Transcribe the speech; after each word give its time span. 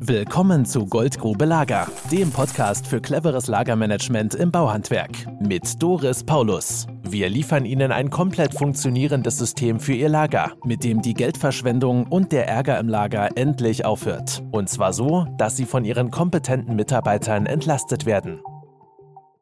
Willkommen 0.00 0.64
zu 0.64 0.86
Goldgrube 0.86 1.44
Lager, 1.44 1.88
dem 2.12 2.30
Podcast 2.30 2.86
für 2.86 3.00
cleveres 3.00 3.48
Lagermanagement 3.48 4.36
im 4.36 4.52
Bauhandwerk 4.52 5.10
mit 5.40 5.82
Doris 5.82 6.22
Paulus. 6.22 6.86
Wir 7.02 7.28
liefern 7.28 7.64
Ihnen 7.64 7.90
ein 7.90 8.08
komplett 8.08 8.54
funktionierendes 8.54 9.38
System 9.38 9.80
für 9.80 9.94
Ihr 9.94 10.08
Lager, 10.08 10.52
mit 10.64 10.84
dem 10.84 11.02
die 11.02 11.14
Geldverschwendung 11.14 12.06
und 12.06 12.30
der 12.30 12.46
Ärger 12.46 12.78
im 12.78 12.88
Lager 12.88 13.30
endlich 13.36 13.84
aufhört. 13.84 14.44
Und 14.52 14.68
zwar 14.68 14.92
so, 14.92 15.26
dass 15.36 15.56
Sie 15.56 15.64
von 15.64 15.84
Ihren 15.84 16.12
kompetenten 16.12 16.76
Mitarbeitern 16.76 17.46
entlastet 17.46 18.06
werden. 18.06 18.40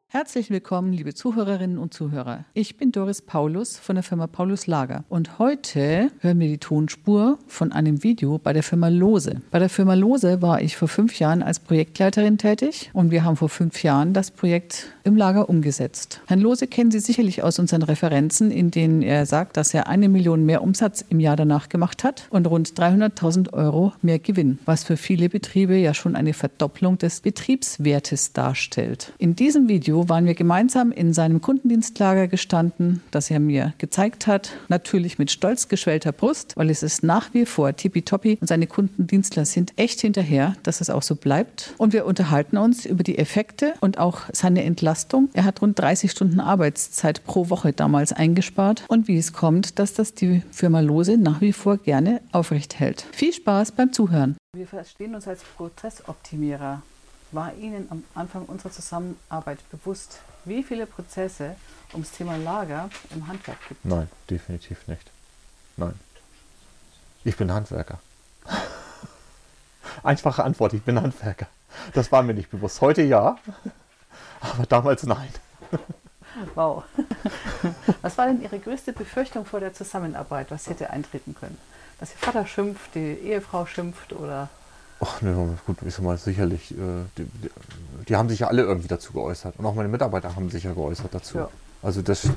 Herzlich 0.09 0.49
willkommen, 0.49 0.93
liebe 0.93 1.13
Zuhörerinnen 1.13 1.77
und 1.77 1.93
Zuhörer. 1.93 2.45
Ich 2.53 2.77
bin 2.77 2.93
Doris 2.93 3.21
Paulus 3.21 3.77
von 3.77 3.97
der 3.97 4.03
Firma 4.03 4.25
Paulus 4.27 4.65
Lager 4.65 5.03
und 5.09 5.37
heute 5.37 6.11
hören 6.21 6.39
wir 6.39 6.47
die 6.47 6.59
Tonspur 6.59 7.37
von 7.45 7.73
einem 7.73 8.03
Video 8.03 8.37
bei 8.37 8.53
der 8.53 8.63
Firma 8.63 8.87
Lose. 8.87 9.41
Bei 9.51 9.59
der 9.59 9.67
Firma 9.67 9.95
Lose 9.95 10.41
war 10.41 10.61
ich 10.61 10.77
vor 10.77 10.87
fünf 10.87 11.19
Jahren 11.19 11.43
als 11.43 11.59
Projektleiterin 11.59 12.37
tätig 12.37 12.89
und 12.93 13.11
wir 13.11 13.25
haben 13.25 13.35
vor 13.35 13.49
fünf 13.49 13.83
Jahren 13.83 14.13
das 14.13 14.31
Projekt 14.31 14.93
im 15.03 15.17
Lager 15.17 15.49
umgesetzt. 15.49 16.21
Herrn 16.27 16.39
Lose 16.39 16.67
kennen 16.67 16.89
Sie 16.89 16.99
sicherlich 16.99 17.43
aus 17.43 17.59
unseren 17.59 17.83
Referenzen, 17.83 18.49
in 18.49 18.71
denen 18.71 19.01
er 19.01 19.25
sagt, 19.25 19.57
dass 19.57 19.73
er 19.73 19.87
eine 19.87 20.07
Million 20.07 20.45
mehr 20.45 20.63
Umsatz 20.63 21.03
im 21.09 21.19
Jahr 21.19 21.35
danach 21.35 21.67
gemacht 21.67 22.05
hat 22.05 22.27
und 22.29 22.47
rund 22.47 22.69
300.000 22.79 23.51
Euro 23.51 23.91
mehr 24.01 24.19
Gewinn, 24.19 24.59
was 24.63 24.85
für 24.85 24.95
viele 24.95 25.27
Betriebe 25.27 25.75
ja 25.75 25.93
schon 25.93 26.15
eine 26.15 26.33
Verdopplung 26.33 26.97
des 26.97 27.19
Betriebswertes 27.19 28.31
darstellt. 28.31 29.11
In 29.17 29.35
diesem 29.35 29.67
Video 29.67 29.96
waren 30.09 30.25
wir 30.25 30.33
gemeinsam 30.33 30.91
in 30.91 31.13
seinem 31.13 31.41
Kundendienstlager 31.41 32.27
gestanden, 32.27 33.01
das 33.11 33.31
er 33.31 33.39
mir 33.39 33.73
gezeigt 33.77 34.27
hat. 34.27 34.51
Natürlich 34.67 35.17
mit 35.17 35.31
stolz 35.31 35.67
geschwellter 35.67 36.11
Brust, 36.11 36.53
weil 36.55 36.69
es 36.69 36.83
ist 36.83 37.03
nach 37.03 37.33
wie 37.33 37.45
vor 37.45 37.75
tippitoppi 37.75 38.37
und 38.39 38.47
seine 38.47 38.67
Kundendienstler 38.67 39.45
sind 39.45 39.73
echt 39.75 40.01
hinterher, 40.01 40.55
dass 40.63 40.81
es 40.81 40.89
auch 40.89 41.01
so 41.01 41.15
bleibt. 41.15 41.73
Und 41.77 41.93
wir 41.93 42.05
unterhalten 42.05 42.57
uns 42.57 42.85
über 42.85 43.03
die 43.03 43.17
Effekte 43.17 43.73
und 43.81 43.97
auch 43.97 44.21
seine 44.31 44.63
Entlastung. 44.63 45.29
Er 45.33 45.45
hat 45.45 45.61
rund 45.61 45.79
30 45.79 46.11
Stunden 46.11 46.39
Arbeitszeit 46.39 47.23
pro 47.25 47.49
Woche 47.49 47.73
damals 47.73 48.13
eingespart 48.13 48.83
und 48.87 49.07
wie 49.07 49.17
es 49.17 49.33
kommt, 49.33 49.79
dass 49.79 49.93
das 49.93 50.13
die 50.13 50.41
Firma 50.51 50.79
Lose 50.79 51.17
nach 51.17 51.41
wie 51.41 51.53
vor 51.53 51.77
gerne 51.77 52.21
aufrecht 52.31 52.79
hält. 52.79 53.05
Viel 53.11 53.33
Spaß 53.33 53.71
beim 53.73 53.93
Zuhören. 53.93 54.35
Wir 54.55 54.67
verstehen 54.67 55.13
uns 55.15 55.27
als 55.27 55.43
Prozessoptimierer. 55.43 56.81
War 57.31 57.53
Ihnen 57.55 57.87
am 57.91 58.03
Anfang 58.15 58.45
unserer 58.45 58.71
Zusammenarbeit 58.71 59.59
bewusst, 59.69 60.19
wie 60.45 60.63
viele 60.63 60.85
Prozesse 60.85 61.55
ums 61.91 62.11
Thema 62.11 62.37
Lager 62.37 62.89
im 63.13 63.27
Handwerk 63.27 63.57
gibt? 63.67 63.83
Nein, 63.83 64.09
definitiv 64.29 64.87
nicht. 64.87 65.11
Nein. 65.75 65.99
Ich 67.25 67.35
bin 67.35 67.51
Handwerker. 67.51 67.99
Einfache 70.03 70.43
Antwort, 70.43 70.73
ich 70.73 70.83
bin 70.83 71.01
Handwerker. 71.01 71.47
Das 71.93 72.11
war 72.11 72.23
mir 72.23 72.33
nicht 72.33 72.49
bewusst. 72.49 72.79
Heute 72.79 73.01
ja, 73.01 73.37
aber 74.39 74.65
damals 74.65 75.03
nein. 75.03 75.29
Wow. 76.55 76.83
Was 78.01 78.17
war 78.17 78.27
denn 78.27 78.41
Ihre 78.41 78.59
größte 78.59 78.93
Befürchtung 78.93 79.45
vor 79.45 79.59
der 79.59 79.73
Zusammenarbeit? 79.73 80.51
Was 80.51 80.67
hätte 80.67 80.91
eintreten 80.91 81.35
können? 81.37 81.57
Dass 81.99 82.11
Ihr 82.11 82.17
Vater 82.19 82.45
schimpft, 82.45 82.95
die 82.95 83.13
Ehefrau 83.13 83.65
schimpft 83.65 84.13
oder 84.13 84.49
Ach, 84.99 85.21
ne, 85.21 85.57
gut, 85.65 85.77
ich 85.85 85.93
sag 85.93 86.03
mal, 86.03 86.17
sicherlich. 86.17 86.71
Äh, 86.71 86.75
die, 87.17 87.25
die, 87.25 87.49
die, 88.07 88.15
haben 88.15 88.29
sich 88.29 88.39
ja 88.39 88.47
alle 88.47 88.63
irgendwie 88.63 88.87
dazu 88.87 89.13
geäußert. 89.13 89.55
Und 89.57 89.65
auch 89.65 89.75
meine 89.75 89.89
Mitarbeiter 89.89 90.35
haben 90.35 90.49
sich 90.49 90.63
ja 90.63 90.73
geäußert 90.73 91.13
dazu. 91.13 91.37
Ja. 91.37 91.49
Also 91.83 92.01
das, 92.01 92.25
äh, 92.25 92.29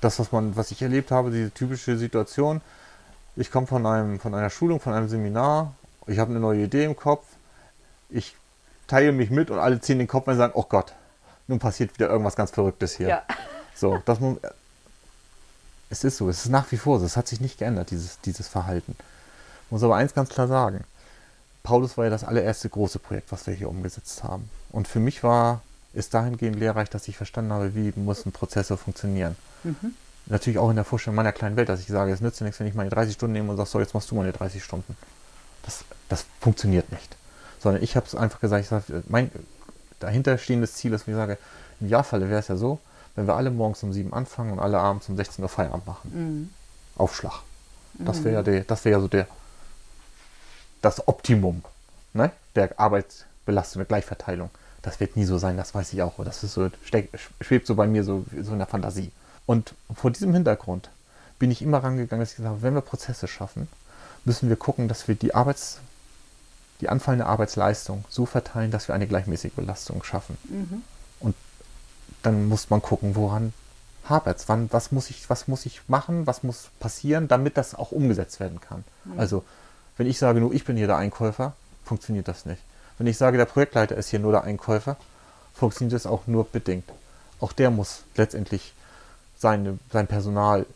das, 0.00 0.18
was 0.18 0.32
man, 0.32 0.56
was 0.56 0.70
ich 0.70 0.80
erlebt 0.80 1.10
habe, 1.10 1.30
diese 1.30 1.50
typische 1.50 1.98
Situation, 1.98 2.62
ich 3.36 3.50
komme 3.50 3.66
von 3.66 3.84
einem, 3.86 4.18
von 4.20 4.34
einer 4.34 4.50
Schulung, 4.50 4.80
von 4.80 4.94
einem 4.94 5.08
Seminar, 5.08 5.74
ich 6.06 6.18
habe 6.18 6.30
eine 6.30 6.40
neue 6.40 6.64
Idee 6.64 6.84
im 6.84 6.96
Kopf, 6.96 7.26
ich 8.08 8.34
teile 8.86 9.12
mich 9.12 9.30
mit 9.30 9.50
und 9.50 9.58
alle 9.58 9.80
ziehen 9.80 9.98
den 9.98 10.08
Kopf 10.08 10.26
und 10.26 10.36
sagen, 10.36 10.54
oh 10.56 10.64
Gott, 10.66 10.94
nun 11.46 11.58
passiert 11.58 11.94
wieder 11.94 12.08
irgendwas 12.08 12.36
ganz 12.36 12.50
Verrücktes 12.50 12.96
hier. 12.96 13.08
Ja. 13.08 13.22
So, 13.74 13.98
das 14.06 14.18
muss, 14.18 14.38
es 15.90 16.04
ist 16.04 16.16
so, 16.16 16.28
es 16.28 16.44
ist 16.44 16.50
nach 16.50 16.70
wie 16.72 16.76
vor 16.76 16.98
so, 16.98 17.06
es 17.06 17.16
hat 17.16 17.28
sich 17.28 17.40
nicht 17.40 17.58
geändert, 17.58 17.90
dieses, 17.90 18.20
dieses 18.20 18.48
Verhalten. 18.48 18.96
Ich 19.66 19.70
muss 19.70 19.82
aber 19.82 19.96
eins 19.96 20.14
ganz 20.14 20.30
klar 20.30 20.48
sagen, 20.48 20.84
Paulus 21.68 21.98
war 21.98 22.04
ja 22.04 22.10
das 22.10 22.24
allererste 22.24 22.70
große 22.70 22.98
Projekt, 22.98 23.30
was 23.30 23.46
wir 23.46 23.52
hier 23.52 23.68
umgesetzt 23.68 24.24
haben. 24.24 24.48
Und 24.72 24.88
für 24.88 25.00
mich 25.00 25.22
war 25.22 25.60
es 25.92 26.08
dahingehend 26.08 26.58
lehrreich, 26.58 26.88
dass 26.88 27.06
ich 27.08 27.18
verstanden 27.18 27.52
habe, 27.52 27.74
wie 27.74 27.92
muss 27.94 28.24
ein 28.24 28.32
Prozessor 28.32 28.78
funktionieren. 28.78 29.36
Mhm. 29.64 29.92
Natürlich 30.24 30.58
auch 30.58 30.70
in 30.70 30.76
der 30.76 30.86
Vorstellung 30.86 31.16
meiner 31.16 31.32
kleinen 31.32 31.56
Welt, 31.56 31.68
dass 31.68 31.80
ich 31.80 31.88
sage, 31.88 32.10
es 32.10 32.22
nützt 32.22 32.40
ja 32.40 32.46
nichts, 32.46 32.58
wenn 32.58 32.68
ich 32.68 32.74
meine 32.74 32.88
30 32.88 33.12
Stunden 33.12 33.34
nehme 33.34 33.50
und 33.50 33.58
sage, 33.58 33.68
so, 33.68 33.80
jetzt 33.80 33.92
machst 33.92 34.10
du 34.10 34.14
meine 34.14 34.32
30 34.32 34.64
Stunden. 34.64 34.96
Das, 35.62 35.84
das 36.08 36.24
funktioniert 36.40 36.90
nicht. 36.90 37.16
Sondern 37.58 37.82
ich 37.82 37.96
habe 37.96 38.06
es 38.06 38.14
einfach 38.14 38.40
gesagt, 38.40 38.62
ich 38.62 38.68
sage, 38.70 39.02
mein 39.08 39.30
dahinterstehendes 40.00 40.72
Ziel 40.72 40.94
ist, 40.94 41.06
wie 41.06 41.10
ich 41.10 41.18
sage, 41.18 41.36
im 41.80 41.90
Jahrfalle 41.90 42.30
wäre 42.30 42.40
es 42.40 42.48
ja 42.48 42.56
so, 42.56 42.78
wenn 43.14 43.26
wir 43.26 43.36
alle 43.36 43.50
morgens 43.50 43.82
um 43.82 43.92
7 43.92 44.14
anfangen 44.14 44.52
und 44.52 44.58
alle 44.58 44.78
abends 44.78 45.06
um 45.10 45.16
16 45.18 45.42
Uhr 45.42 45.50
Feierabend 45.50 45.86
machen. 45.86 46.10
Mhm. 46.14 46.50
Aufschlag. 46.96 47.42
Das 47.98 48.24
wäre 48.24 48.42
ja, 48.42 48.46
wär 48.46 48.92
ja 48.92 49.00
so 49.00 49.08
der, 49.08 49.26
das 50.82 51.06
Optimum 51.08 51.62
ne? 52.12 52.30
der 52.54 52.78
Arbeitsbelastung, 52.78 53.80
der 53.80 53.86
Gleichverteilung. 53.86 54.50
Das 54.82 55.00
wird 55.00 55.16
nie 55.16 55.24
so 55.24 55.38
sein, 55.38 55.56
das 55.56 55.74
weiß 55.74 55.92
ich 55.92 56.02
auch. 56.02 56.14
Das 56.24 56.42
ist 56.44 56.54
so, 56.54 56.70
schwebt 57.40 57.66
so 57.66 57.74
bei 57.74 57.86
mir 57.86 58.04
so, 58.04 58.24
so 58.42 58.52
in 58.52 58.58
der 58.58 58.66
Fantasie. 58.66 59.10
Und 59.46 59.74
vor 59.94 60.10
diesem 60.10 60.32
Hintergrund 60.32 60.90
bin 61.38 61.50
ich 61.50 61.62
immer 61.62 61.82
rangegangen, 61.82 62.20
dass 62.20 62.30
ich 62.30 62.36
gesagt 62.36 62.54
habe, 62.54 62.62
wenn 62.62 62.74
wir 62.74 62.80
Prozesse 62.80 63.28
schaffen, 63.28 63.68
müssen 64.24 64.48
wir 64.48 64.56
gucken, 64.56 64.88
dass 64.88 65.08
wir 65.08 65.14
die 65.14 65.34
Arbeits, 65.34 65.78
die 66.80 66.88
anfallende 66.88 67.26
Arbeitsleistung 67.26 68.04
so 68.08 68.26
verteilen, 68.26 68.70
dass 68.70 68.88
wir 68.88 68.94
eine 68.94 69.06
gleichmäßige 69.06 69.52
Belastung 69.52 70.02
schaffen. 70.04 70.36
Mhm. 70.44 70.82
Und 71.20 71.34
dann 72.22 72.46
muss 72.48 72.70
man 72.70 72.82
gucken, 72.82 73.16
woran 73.16 73.52
hapert 74.08 74.38
es? 74.38 74.48
Was 74.48 74.92
muss 74.92 75.10
ich, 75.10 75.28
was 75.28 75.48
muss 75.48 75.66
ich 75.66 75.82
machen? 75.88 76.26
Was 76.26 76.42
muss 76.42 76.68
passieren, 76.80 77.28
damit 77.28 77.56
das 77.56 77.74
auch 77.74 77.92
umgesetzt 77.92 78.40
werden 78.40 78.60
kann? 78.60 78.84
Mhm. 79.04 79.18
Also 79.18 79.44
wenn 79.98 80.06
ich 80.06 80.18
sage, 80.18 80.40
nur 80.40 80.54
ich 80.54 80.64
bin 80.64 80.76
hier 80.76 80.86
der 80.86 80.96
Einkäufer, 80.96 81.52
funktioniert 81.84 82.28
das 82.28 82.46
nicht. 82.46 82.62
Wenn 82.96 83.06
ich 83.06 83.18
sage, 83.18 83.36
der 83.36 83.44
Projektleiter 83.44 83.96
ist 83.96 84.08
hier 84.08 84.18
nur 84.18 84.32
der 84.32 84.44
Einkäufer, 84.44 84.96
funktioniert 85.54 85.94
das 85.94 86.06
auch 86.06 86.26
nur 86.26 86.44
bedingt. 86.44 86.88
Auch 87.40 87.52
der 87.52 87.70
muss 87.70 88.04
letztendlich 88.16 88.74
seine, 89.36 89.78
sein 89.92 90.06
Personal 90.06 90.66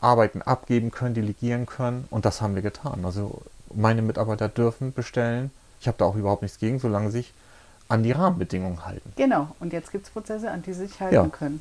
Arbeiten 0.00 0.42
abgeben 0.42 0.90
können, 0.90 1.14
delegieren 1.14 1.66
können 1.66 2.06
und 2.10 2.24
das 2.24 2.40
haben 2.40 2.54
wir 2.54 2.62
getan. 2.62 3.04
Also 3.04 3.42
meine 3.74 4.02
Mitarbeiter 4.02 4.48
dürfen 4.48 4.92
bestellen. 4.92 5.50
Ich 5.80 5.88
habe 5.88 5.98
da 5.98 6.04
auch 6.04 6.14
überhaupt 6.14 6.42
nichts 6.42 6.58
gegen, 6.58 6.78
solange 6.78 7.10
sie 7.10 7.18
sich 7.18 7.34
an 7.88 8.02
die 8.02 8.12
Rahmenbedingungen 8.12 8.84
halten. 8.84 9.12
Genau, 9.16 9.48
und 9.60 9.72
jetzt 9.72 9.90
gibt 9.90 10.06
es 10.06 10.12
Prozesse, 10.12 10.50
an 10.50 10.62
die 10.62 10.72
sie 10.72 10.86
sich 10.86 11.00
halten 11.00 11.14
ja. 11.14 11.26
können. 11.26 11.60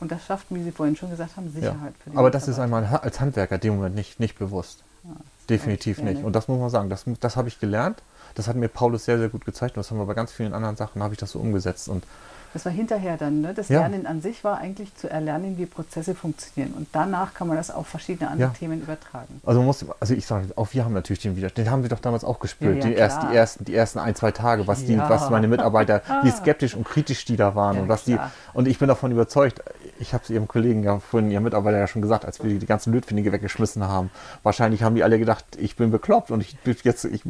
Und 0.00 0.10
das 0.10 0.24
schafft, 0.24 0.46
wie 0.48 0.62
Sie 0.62 0.72
vorhin 0.72 0.96
schon 0.96 1.10
gesagt 1.10 1.36
haben, 1.36 1.50
Sicherheit 1.52 1.92
ja. 1.92 2.04
für 2.04 2.10
die 2.10 2.16
Aber 2.16 2.30
das 2.30 2.48
ist 2.48 2.58
einmal 2.58 2.86
als 2.86 3.20
Handwerker 3.20 3.58
dem 3.58 3.76
Moment 3.76 3.94
nicht, 3.94 4.18
nicht 4.18 4.38
bewusst. 4.38 4.82
Ja. 5.04 5.10
Definitiv 5.50 6.00
nicht. 6.02 6.24
Und 6.24 6.34
das 6.34 6.48
muss 6.48 6.58
man 6.58 6.70
sagen, 6.70 6.88
das, 6.88 7.04
das 7.20 7.36
habe 7.36 7.48
ich 7.48 7.60
gelernt. 7.60 8.02
Das 8.34 8.48
hat 8.48 8.56
mir 8.56 8.68
Paulus 8.68 9.04
sehr, 9.04 9.18
sehr 9.18 9.28
gut 9.28 9.44
gezeigt. 9.44 9.76
Und 9.76 9.84
das 9.84 9.90
haben 9.90 9.98
wir 9.98 10.06
bei 10.06 10.14
ganz 10.14 10.32
vielen 10.32 10.54
anderen 10.54 10.76
Sachen, 10.76 11.02
habe 11.02 11.14
ich 11.14 11.20
das 11.20 11.32
so 11.32 11.40
umgesetzt. 11.40 11.88
Und 11.88 12.04
das 12.52 12.64
war 12.64 12.72
hinterher 12.72 13.16
dann, 13.16 13.42
ne? 13.42 13.54
Das 13.54 13.68
ja. 13.68 13.80
Lernen 13.80 14.06
an 14.06 14.22
sich 14.22 14.42
war 14.42 14.58
eigentlich 14.58 14.94
zu 14.96 15.08
erlernen, 15.08 15.56
wie 15.56 15.66
Prozesse 15.66 16.16
funktionieren. 16.16 16.74
Und 16.76 16.88
danach 16.92 17.32
kann 17.32 17.46
man 17.46 17.56
das 17.56 17.70
auf 17.70 17.86
verschiedene 17.86 18.28
andere 18.28 18.48
ja. 18.48 18.54
Themen 18.58 18.82
übertragen. 18.82 19.40
Also 19.46 19.62
muss, 19.62 19.84
also 20.00 20.14
ich 20.14 20.26
sage, 20.26 20.48
auch 20.56 20.68
wir 20.72 20.84
haben 20.84 20.92
natürlich 20.92 21.22
den 21.22 21.36
Widerstand. 21.36 21.66
Den 21.66 21.72
haben 21.72 21.82
wir 21.82 21.90
doch 21.90 22.00
damals 22.00 22.24
auch 22.24 22.40
gespürt, 22.40 22.78
ja, 22.78 22.90
die, 22.90 22.94
erst, 22.94 23.22
die, 23.22 23.36
ersten, 23.36 23.64
die 23.66 23.74
ersten 23.74 24.00
ein, 24.00 24.16
zwei 24.16 24.32
Tage, 24.32 24.66
was 24.66 24.84
die, 24.84 24.98
was 24.98 25.30
meine 25.30 25.46
Mitarbeiter, 25.46 26.02
wie 26.22 26.30
skeptisch 26.30 26.74
und 26.74 26.84
kritisch 26.84 27.24
die 27.24 27.36
da 27.36 27.54
waren. 27.54 27.78
und 27.78 27.88
was 27.88 28.04
die, 28.04 28.18
und 28.52 28.66
ich 28.66 28.78
bin 28.80 28.88
davon 28.88 29.12
überzeugt, 29.12 29.62
ich 30.00 30.14
habe 30.14 30.24
es 30.24 30.30
ihrem 30.30 30.48
Kollegen 30.48 30.82
ja 30.82 30.98
vorhin, 30.98 31.30
ihrem 31.30 31.44
Mitarbeiter 31.44 31.78
ja 31.78 31.86
schon 31.86 32.02
gesagt, 32.02 32.24
als 32.24 32.42
wir 32.42 32.58
die 32.58 32.66
ganzen 32.66 32.92
Lötfindige 32.92 33.32
weggeschmissen 33.32 33.84
haben. 33.84 34.10
Wahrscheinlich 34.42 34.82
haben 34.82 34.94
die 34.94 35.04
alle 35.04 35.18
gedacht, 35.18 35.44
ich 35.58 35.76
bin 35.76 35.90
bekloppt 35.90 36.30
und 36.30 36.40
ich 36.40 36.58
bin 36.58 36.74
jetzt, 36.82 37.04
ich, 37.04 37.22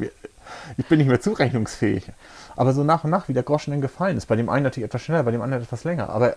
ich 0.77 0.87
bin 0.87 0.99
nicht 0.99 1.09
mehr 1.09 1.21
zurechnungsfähig. 1.21 2.13
Aber 2.57 2.73
so 2.73 2.85
nach 2.85 3.05
und 3.05 3.11
nach, 3.11 3.29
wie 3.29 3.33
der 3.33 3.43
Groschen 3.43 3.73
dann 3.73 3.81
gefallen 3.81 4.17
ist, 4.17 4.27
bei 4.27 4.37
dem 4.37 4.49
einen 4.49 4.63
natürlich 4.63 4.87
etwas 4.87 5.03
schneller, 5.03 5.25
bei 5.25 5.33
dem 5.33 5.43
anderen 5.43 5.65
etwas 5.65 5.85
länger. 5.85 6.11
Aber 6.11 6.37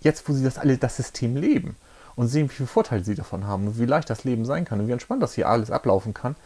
jetzt, 0.00 0.28
wo 0.28 0.32
sie 0.32 0.44
das 0.44 0.58
alle, 0.58 0.76
das 0.76 0.96
System 0.96 1.36
leben 1.36 1.76
und 2.16 2.28
sehen, 2.28 2.50
wie 2.50 2.54
viele 2.54 2.66
Vorteile 2.66 3.02
sie 3.02 3.14
davon 3.14 3.46
haben 3.46 3.66
und 3.66 3.78
wie 3.78 3.86
leicht 3.86 4.10
das 4.10 4.24
Leben 4.24 4.44
sein 4.44 4.66
kann 4.66 4.80
und 4.80 4.88
wie 4.88 4.92
entspannt 4.92 5.22
das 5.22 5.34
hier 5.34 5.48
alles 5.48 5.70
ablaufen 5.70 6.12
kann, 6.12 6.36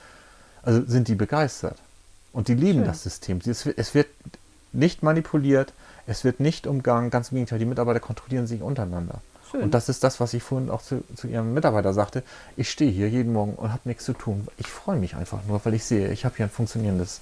also 0.63 0.83
sind 0.87 1.09
die 1.09 1.17
begeistert. 1.17 1.79
Und 2.33 2.49
die 2.49 2.55
lieben 2.55 2.81
Schön. 2.81 2.87
das 2.87 3.03
System. 3.03 3.41
Es 3.45 3.95
wird 3.95 4.09
nicht 4.75 5.03
manipuliert, 5.03 5.73
es 6.07 6.25
wird 6.25 6.41
nicht 6.41 6.67
umgangen, 6.67 7.11
ganz 7.11 7.31
im 7.31 7.37
Gegenteil, 7.37 7.59
die 7.59 7.65
Mitarbeiter 7.65 8.01
kontrollieren 8.01 8.47
sich 8.47 8.63
untereinander. 8.63 9.21
Schön. 9.51 9.63
Und 9.63 9.75
das 9.75 9.89
ist 9.89 10.05
das, 10.05 10.21
was 10.21 10.35
ich 10.35 10.43
vorhin 10.43 10.71
auch 10.71 10.83
zu, 10.83 11.03
zu 11.15 11.29
Ihrem 11.29 11.55
Mitarbeiter 11.55 11.93
sagte. 11.93 12.23
Ich 12.57 12.71
stehe 12.71 12.91
hier 12.91 13.09
jeden 13.09 13.33
Morgen 13.33 13.55
und 13.55 13.71
habe 13.73 13.83
nichts 13.85 14.05
zu 14.05 14.13
tun. 14.13 14.49
Ich 14.57 14.67
freue 14.67 14.99
mich 14.99 15.17
einfach 15.17 15.39
nur, 15.47 15.65
weil 15.65 15.75
ich 15.75 15.85
sehe, 15.85 16.11
ich 16.11 16.25
habe 16.25 16.37
hier 16.37 16.47
ein 16.47 16.51
funktionierendes, 16.51 17.21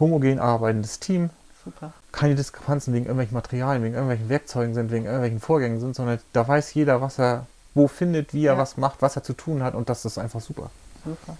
homogen 0.00 0.40
arbeitendes 0.40 1.00
Team. 1.00 1.30
Super. 1.64 1.92
Keine 2.10 2.34
Diskrepanzen 2.34 2.92
wegen 2.92 3.04
irgendwelchen 3.04 3.34
Materialien, 3.34 3.84
wegen 3.84 3.94
irgendwelchen 3.94 4.28
Werkzeugen 4.28 4.74
sind, 4.74 4.90
wegen 4.90 5.04
irgendwelchen 5.04 5.40
Vorgängen 5.40 5.80
sind, 5.80 5.94
sondern 5.94 6.18
da 6.32 6.46
weiß 6.46 6.74
jeder, 6.74 7.00
was 7.00 7.20
er 7.20 7.46
wo 7.74 7.88
findet, 7.88 8.34
wie 8.34 8.46
er 8.46 8.54
ja. 8.54 8.58
was 8.58 8.76
macht, 8.76 9.00
was 9.00 9.16
er 9.16 9.22
zu 9.22 9.32
tun 9.32 9.62
hat 9.62 9.74
und 9.74 9.88
das 9.88 10.04
ist 10.04 10.18
einfach 10.18 10.40
super. 10.40 10.70
Super. 11.04 11.36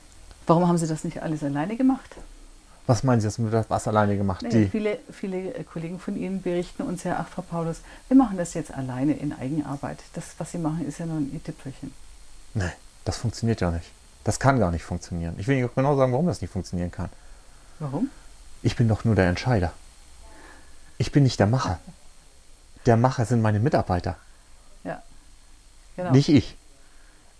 Warum 0.46 0.66
haben 0.66 0.78
Sie 0.78 0.86
das 0.86 1.04
nicht 1.04 1.22
alles 1.22 1.42
alleine 1.42 1.76
gemacht? 1.76 2.16
Was 2.92 3.04
meinen 3.04 3.22
Sie, 3.22 3.26
dass 3.26 3.38
wir 3.38 3.64
was 3.70 3.88
alleine 3.88 4.18
gemacht? 4.18 4.42
Nee, 4.42 4.68
viele, 4.70 4.98
viele 5.10 5.54
äh, 5.54 5.64
Kollegen 5.64 5.98
von 5.98 6.14
Ihnen 6.14 6.42
berichten 6.42 6.82
uns 6.82 7.04
ja, 7.04 7.16
ach 7.18 7.26
Frau 7.28 7.40
Paulus, 7.40 7.80
wir 8.08 8.18
machen 8.18 8.36
das 8.36 8.52
jetzt 8.52 8.70
alleine 8.74 9.14
in 9.14 9.32
Eigenarbeit. 9.32 9.98
Das, 10.12 10.34
was 10.36 10.52
Sie 10.52 10.58
machen, 10.58 10.86
ist 10.86 10.98
ja 10.98 11.06
nur 11.06 11.16
ein 11.16 11.40
Tüpfelchen. 11.42 11.94
Nein, 12.52 12.72
das 13.06 13.16
funktioniert 13.16 13.62
ja 13.62 13.70
nicht. 13.70 13.86
Das 14.24 14.38
kann 14.38 14.58
gar 14.58 14.70
nicht 14.70 14.84
funktionieren. 14.84 15.36
Ich 15.38 15.48
will 15.48 15.56
Ihnen 15.56 15.70
genau 15.74 15.96
sagen, 15.96 16.12
warum 16.12 16.26
das 16.26 16.42
nicht 16.42 16.50
funktionieren 16.52 16.90
kann. 16.90 17.08
Warum? 17.78 18.10
Ich 18.62 18.76
bin 18.76 18.88
doch 18.88 19.04
nur 19.06 19.14
der 19.14 19.30
Entscheider. 19.30 19.72
Ich 20.98 21.12
bin 21.12 21.22
nicht 21.22 21.40
der 21.40 21.46
Macher. 21.46 21.80
Der 22.84 22.98
Macher 22.98 23.24
sind 23.24 23.40
meine 23.40 23.58
Mitarbeiter. 23.58 24.16
Ja. 24.84 25.02
Genau. 25.96 26.10
Nicht 26.10 26.28
ich. 26.28 26.58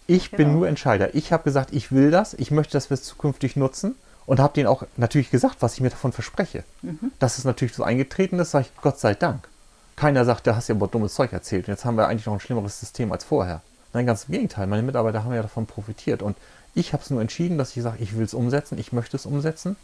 Ich 0.07 0.31
Genau. 0.31 0.37
bin 0.39 0.53
nur 0.55 0.67
Entscheider. 0.67 1.15
Ich 1.15 1.31
habe 1.31 1.45
gesagt, 1.45 1.75
ich 1.75 1.93
will 1.93 2.11
das, 2.11 2.33
ich 2.33 2.51
möchte, 2.51 2.73
dass 2.73 2.89
wir 2.89 2.95
es 2.95 3.05
zukünftig 3.05 3.55
nutzen 3.57 3.97
und 4.33 4.41
habe 4.41 4.55
denen 4.55 4.67
auch 4.67 4.85
natürlich 4.97 5.31
gesagt, 5.31 5.57
was 5.61 5.75
ich 5.75 5.83
mir 5.83 5.91
davon 5.91 6.11
verspreche. 6.11 6.65
Mhm. 6.81 7.13
Dass 7.19 7.37
es 7.37 7.45
natürlich 7.45 7.75
so 7.75 7.83
eingetreten 7.83 8.39
ist, 8.39 8.53
sage 8.53 8.65
ich 8.65 8.81
Gott 8.81 8.99
sei 8.99 9.13
Dank. 9.13 9.47
Keiner 9.95 10.25
sagt, 10.25 10.47
da 10.47 10.57
hast 10.57 10.71
du 10.71 10.73
ja 10.73 10.79
aber 10.79 10.89
dummes 10.89 11.13
Zeug 11.13 11.35
erzählt. 11.35 11.69
Und 11.69 11.75
jetzt 11.75 11.85
haben 11.85 11.99
wir 11.99 12.09
eigentlich 12.09 12.25
noch 12.25 12.33
ein 12.33 12.41
schlimmeres 12.41 12.81
System 12.81 13.13
als 13.13 13.25
vorher. 13.25 13.61
Nein, 13.93 14.07
ganz 14.07 14.25
im 14.25 14.33
Gegenteil. 14.33 14.67
Meine 14.69 14.83
Mitarbeiter 14.85 15.23
haben 15.23 15.35
ja 15.35 15.43
davon 15.43 15.67
profitiert. 15.67 16.23
Und 16.23 16.39
ich 16.75 16.95
habe 16.95 17.03
es 17.03 17.11
nur 17.11 17.21
entschieden, 17.21 17.59
dass 17.59 17.77
ich 17.77 17.83
sage, 17.83 17.99
ich 18.01 18.17
will 18.17 18.25
es 18.25 18.33
umsetzen, 18.33 18.79
ich 18.79 18.91
möchte 18.91 19.19
es 19.19 19.27
umsetzen. 19.27 19.77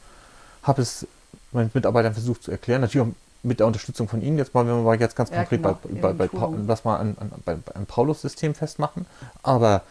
Habe 0.62 0.80
es 0.80 1.06
meinen 1.52 1.70
Mitarbeitern 1.74 2.14
versucht 2.14 2.42
zu 2.42 2.50
erklären. 2.50 2.80
Natürlich 2.80 3.06
auch 3.06 3.12
mit 3.42 3.60
der 3.60 3.66
Unterstützung 3.66 4.08
von 4.08 4.22
Ihnen. 4.22 4.38
Jetzt 4.38 4.54
mal, 4.54 4.66
wenn 4.66 4.82
wir 4.82 4.94
jetzt 4.94 5.14
ganz 5.14 5.28
Ja, 5.28 5.44
konkret 5.44 5.62
genau, 5.62 5.78
bei, 6.00 6.14
bei, 6.14 6.26
bei, 6.26 6.66
das 6.66 6.84
mal 6.84 6.96
an, 6.96 7.18
an, 7.20 7.32
bei, 7.44 7.54
beim 7.56 7.84
Paulus-System 7.84 8.54
festmachen. 8.54 9.04
Aber 9.42 9.82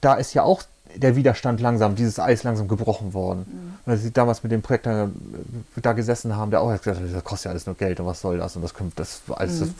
da 0.00 0.14
ist 0.14 0.34
ja 0.34 0.44
auch 0.44 0.62
der 0.96 1.16
Widerstand 1.16 1.60
langsam, 1.60 1.96
dieses 1.96 2.18
Eis 2.18 2.42
langsam 2.42 2.68
gebrochen 2.68 3.14
worden. 3.14 3.46
Mhm. 3.48 3.63
Weil 3.86 3.98
sie 3.98 4.10
damals 4.12 4.42
mit 4.42 4.50
dem 4.50 4.62
Projekt 4.62 4.86
da, 4.86 5.10
da 5.76 5.92
gesessen 5.92 6.36
haben, 6.36 6.50
der 6.50 6.60
auch 6.62 6.70
gesagt 6.70 7.00
hat, 7.00 7.14
das 7.14 7.24
kostet 7.24 7.46
ja 7.46 7.50
alles 7.50 7.66
nur 7.66 7.74
Geld 7.74 8.00
und 8.00 8.06
was 8.06 8.20
soll 8.20 8.38
das 8.38 8.56
und 8.56 8.62
das 8.62 8.72
kommt, 8.72 8.98
das 8.98 9.20
alles, 9.30 9.60
Mhm. 9.60 9.74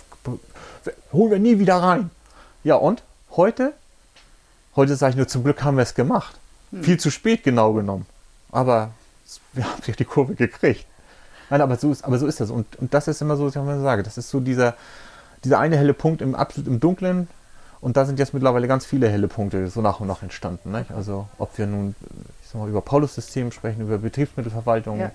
das 0.85 0.95
holen 1.13 1.31
wir 1.31 1.39
nie 1.39 1.59
wieder 1.59 1.77
rein. 1.77 2.11
Ja 2.65 2.77
und? 2.77 3.03
Heute? 3.37 3.73
Heute 4.77 4.97
sage 4.97 5.11
ich 5.13 5.17
nur, 5.17 5.29
zum 5.29 5.43
Glück 5.45 5.63
haben 5.63 5.77
wir 5.77 5.83
es 5.83 5.95
gemacht. 5.95 6.37
Mhm. 6.71 6.83
Viel 6.85 7.01
zu 7.01 7.11
spät 7.11 7.45
genau 7.45 7.73
genommen. 7.73 8.07
Aber 8.53 8.91
wir 9.53 9.65
haben 9.65 9.83
sich 9.83 9.97
die 9.97 10.05
Kurve 10.05 10.35
gekriegt. 10.35 10.87
Nein, 11.51 11.61
aber 11.61 11.77
so 11.77 11.91
ist, 11.93 12.05
aber 12.05 12.19
so 12.19 12.27
ist 12.27 12.41
das. 12.41 12.51
Und, 12.51 12.77
und 12.77 12.93
das 12.95 13.09
ist 13.09 13.21
immer 13.23 13.37
so, 13.37 13.47
was 13.47 13.53
ich 13.55 13.61
immer 13.61 13.81
sage, 13.81 14.03
das 14.03 14.19
ist 14.19 14.31
so 14.31 14.41
dieser, 14.41 14.75
dieser 15.45 15.59
eine 15.59 15.77
helle 15.77 15.95
Punkt 15.95 16.21
im 16.23 16.35
absolut 16.35 16.67
im 16.69 16.81
Dunklen. 16.81 17.29
Und 17.81 17.97
da 17.99 18.07
sind 18.07 18.19
jetzt 18.19 18.33
mittlerweile 18.33 18.67
ganz 18.67 18.87
viele 18.87 19.09
helle 19.09 19.29
Punkte 19.29 19.69
so 19.69 19.81
nach 19.83 20.01
und 20.01 20.09
nach 20.09 20.23
entstanden. 20.23 20.73
Nicht? 20.73 20.91
Also 20.91 21.29
ob 21.39 21.57
wir 21.59 21.67
nun 21.67 21.95
ich 22.55 22.59
sag 22.59 22.61
mal, 22.63 22.69
über 22.69 22.81
Paulus-System 22.83 23.51
sprechen, 23.53 23.81
über 23.83 23.99
Betriebsmittelverwaltung 23.99 25.01
Ja. 25.01 25.11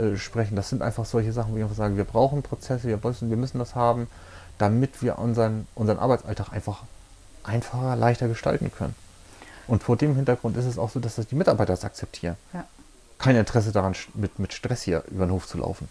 äh, 0.00 0.16
sprechen, 0.16 0.56
das 0.56 0.70
sind 0.70 0.80
einfach 0.82 1.04
solche 1.04 1.32
Sachen, 1.32 1.52
wo 1.52 1.56
ich 1.58 1.62
einfach 1.62 1.76
sage, 1.76 1.96
wir 1.96 2.04
brauchen 2.04 2.42
Prozesse, 2.42 2.88
wir 2.88 2.98
müssen, 3.02 3.28
wir 3.30 3.36
müssen 3.36 3.58
das 3.58 3.74
haben, 3.74 4.06
damit 4.56 5.02
wir 5.02 5.18
unseren, 5.18 5.66
unseren 5.74 5.98
Arbeitsalltag 5.98 6.52
einfach 6.52 6.82
einfacher, 7.44 7.94
leichter 7.96 8.26
gestalten 8.28 8.72
können. 8.76 8.94
Und 9.66 9.82
vor 9.82 9.96
dem 9.96 10.16
Hintergrund 10.16 10.56
ist 10.56 10.64
es 10.64 10.78
auch 10.78 10.88
so, 10.90 10.98
dass 10.98 11.16
das 11.16 11.26
die 11.26 11.34
Mitarbeiter 11.34 11.72
das 11.74 11.84
akzeptieren. 11.84 12.36
Ja. 12.54 12.64
Kein 13.18 13.36
Interesse 13.36 13.70
daran, 13.72 13.94
mit, 14.14 14.38
mit 14.38 14.52
Stress 14.54 14.82
hier 14.82 15.04
über 15.10 15.26
den 15.26 15.32
Hof 15.32 15.46
zu 15.46 15.58
laufen. 15.58 15.88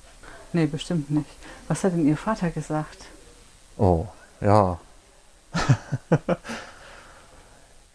Nee, 0.54 0.66
bestimmt 0.66 1.12
nicht. 1.12 1.30
Was 1.68 1.84
hat 1.84 1.92
denn 1.94 2.08
Ihr 2.08 2.18
Vater 2.18 2.50
gesagt? 2.50 2.98
Oh, 3.78 4.08
ja. 4.42 4.80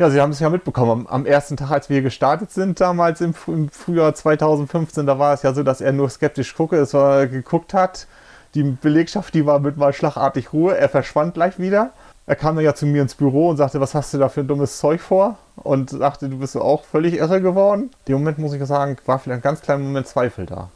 ja, 0.02 0.10
Sie 0.10 0.20
haben 0.20 0.32
es 0.32 0.40
ja 0.40 0.50
mitbekommen. 0.50 0.90
Am, 0.90 1.06
am 1.06 1.26
ersten 1.26 1.56
Tag, 1.56 1.70
als 1.70 1.88
wir 1.88 2.02
gestartet 2.02 2.50
sind, 2.50 2.80
damals 2.80 3.20
im, 3.20 3.34
im 3.46 3.70
Frühjahr 3.70 4.14
2015, 4.14 5.06
da 5.06 5.18
war 5.18 5.32
es 5.32 5.42
ja 5.42 5.54
so, 5.54 5.62
dass 5.62 5.80
er 5.80 5.92
nur 5.92 6.10
skeptisch 6.10 6.54
gucke, 6.54 6.76
es 6.76 6.92
war, 6.92 7.26
geguckt 7.26 7.72
hat. 7.72 8.06
Die 8.54 8.64
Belegschaft, 8.64 9.32
die 9.32 9.46
war 9.46 9.60
mit 9.60 9.76
mal 9.76 9.92
schlagartig 9.92 10.52
Ruhe. 10.52 10.76
Er 10.76 10.88
verschwand 10.88 11.34
gleich 11.34 11.58
wieder. 11.58 11.90
Er 12.26 12.36
kam 12.36 12.56
dann 12.56 12.64
ja 12.64 12.74
zu 12.74 12.84
mir 12.84 13.00
ins 13.00 13.14
Büro 13.14 13.48
und 13.48 13.56
sagte, 13.56 13.80
was 13.80 13.94
hast 13.94 14.12
du 14.12 14.18
da 14.18 14.28
für 14.28 14.40
ein 14.40 14.48
dummes 14.48 14.78
Zeug 14.78 15.00
vor? 15.00 15.38
Und 15.56 15.90
sagte, 15.90 16.28
du 16.28 16.38
bist 16.38 16.56
auch 16.56 16.84
völlig 16.84 17.14
irre 17.14 17.40
geworden. 17.40 17.90
Dem 18.08 18.18
Moment, 18.18 18.38
muss 18.38 18.52
ich 18.52 18.64
sagen, 18.64 18.96
war 19.06 19.20
vielleicht 19.20 19.38
ein 19.38 19.42
ganz 19.42 19.60
kleiner 19.60 19.84
Moment 19.84 20.08
Zweifel 20.08 20.46
da. 20.46 20.68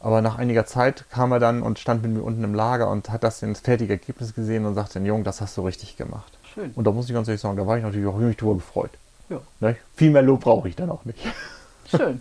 Aber 0.00 0.20
nach 0.20 0.38
einiger 0.38 0.66
Zeit 0.66 1.04
kam 1.10 1.30
er 1.30 1.38
dann 1.38 1.62
und 1.62 1.78
stand 1.78 2.02
mit 2.02 2.12
mir 2.12 2.22
unten 2.22 2.42
im 2.42 2.54
Lager 2.54 2.90
und 2.90 3.10
hat 3.10 3.22
das 3.22 3.44
fertige 3.62 3.92
Ergebnis 3.92 4.34
gesehen 4.34 4.66
und 4.66 4.74
sagte, 4.74 4.98
Jung, 4.98 5.22
das 5.24 5.40
hast 5.40 5.56
du 5.56 5.62
richtig 5.62 5.96
gemacht. 5.96 6.39
Schön. 6.60 6.72
Und 6.74 6.86
da 6.86 6.92
muss 6.92 7.08
ich 7.08 7.14
ganz 7.14 7.28
ehrlich 7.28 7.40
sagen, 7.40 7.56
da 7.56 7.66
war 7.66 7.78
ich 7.78 7.82
natürlich 7.82 8.06
auch 8.06 8.16
mich 8.16 8.36
drüber 8.36 8.54
gefreut. 8.54 8.90
Ja. 9.28 9.40
Ne? 9.60 9.76
Viel 9.96 10.10
mehr 10.10 10.22
Lob 10.22 10.40
brauche 10.40 10.68
ich 10.68 10.76
dann 10.76 10.90
auch 10.90 11.04
nicht. 11.04 11.18
Schön. 11.90 12.20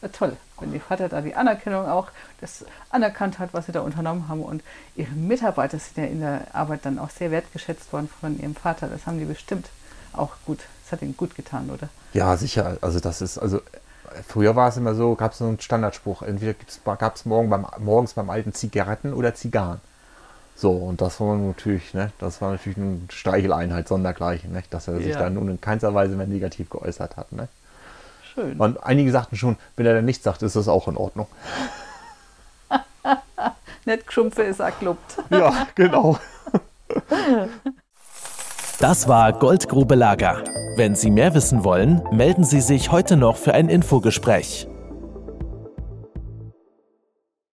Ja, 0.00 0.08
toll, 0.08 0.36
wenn 0.58 0.72
Ihr 0.72 0.80
Vater 0.80 1.08
da 1.08 1.20
die 1.20 1.34
Anerkennung 1.34 1.86
auch 1.86 2.08
das 2.40 2.64
anerkannt 2.90 3.38
hat, 3.38 3.52
was 3.52 3.66
Sie 3.66 3.72
da 3.72 3.80
unternommen 3.80 4.28
haben. 4.28 4.42
Und 4.42 4.62
Ihre 4.96 5.12
Mitarbeiter 5.12 5.78
sind 5.78 5.96
ja 5.98 6.04
in 6.04 6.20
der 6.20 6.46
Arbeit 6.52 6.84
dann 6.84 6.98
auch 6.98 7.10
sehr 7.10 7.30
wertgeschätzt 7.30 7.92
worden 7.92 8.08
von 8.20 8.38
Ihrem 8.40 8.54
Vater. 8.54 8.88
Das 8.88 9.06
haben 9.06 9.18
die 9.18 9.24
bestimmt 9.24 9.68
auch 10.12 10.30
gut. 10.46 10.60
Das 10.84 10.92
hat 10.92 11.02
Ihnen 11.02 11.16
gut 11.16 11.34
getan, 11.34 11.70
oder? 11.70 11.88
Ja, 12.14 12.36
sicher. 12.36 12.78
Also 12.80 13.00
das 13.00 13.20
ist, 13.20 13.38
also 13.38 13.60
früher 14.26 14.56
war 14.56 14.68
es 14.68 14.76
immer 14.76 14.94
so, 14.94 15.14
gab 15.14 15.32
es 15.32 15.38
so 15.38 15.44
einen 15.44 15.60
Standardspruch, 15.60 16.22
entweder 16.22 16.54
gab 16.84 17.16
es 17.16 17.24
morgen 17.24 17.50
beim, 17.50 17.66
morgens 17.78 18.14
beim 18.14 18.30
alten 18.30 18.54
Zigaretten 18.54 19.12
oder 19.12 19.34
Zigarren. 19.34 19.80
So, 20.62 20.70
und 20.70 21.00
das 21.00 21.18
war 21.18 21.34
natürlich, 21.34 21.92
ne, 21.92 22.12
das 22.20 22.40
war 22.40 22.52
natürlich 22.52 22.78
eine 22.78 23.00
Streicheleinheit 23.10 23.88
sondergleichen, 23.88 24.52
ne, 24.52 24.62
dass 24.70 24.86
er 24.86 24.98
sich 24.98 25.08
Ja. 25.08 25.18
dann 25.18 25.34
nun 25.34 25.48
in 25.48 25.60
keinster 25.60 25.92
Weise 25.92 26.14
mehr 26.14 26.28
negativ 26.28 26.70
geäußert 26.70 27.16
hat. 27.16 27.32
Ne. 27.32 27.48
Schön. 28.32 28.60
Und 28.60 28.80
einige 28.84 29.10
sagten 29.10 29.34
schon, 29.34 29.56
wenn 29.74 29.86
er 29.86 29.94
dann 29.94 30.04
nichts 30.04 30.22
sagt, 30.22 30.40
ist 30.42 30.54
das 30.54 30.68
auch 30.68 30.86
in 30.86 30.96
Ordnung. 30.96 31.26
Nicht 33.86 34.06
geschumpfe 34.06 34.44
ist 34.44 34.62
gelobt. 34.78 35.16
Ja, 35.30 35.66
genau. 35.74 36.16
Das 38.78 39.08
war 39.08 39.32
Goldgrube 39.32 39.96
Lager. 39.96 40.44
Wenn 40.76 40.94
Sie 40.94 41.10
mehr 41.10 41.34
wissen 41.34 41.64
wollen, 41.64 42.02
melden 42.12 42.44
Sie 42.44 42.60
sich 42.60 42.92
heute 42.92 43.16
noch 43.16 43.36
für 43.36 43.52
ein 43.52 43.68
Infogespräch. 43.68 44.68